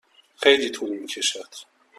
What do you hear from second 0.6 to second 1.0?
طول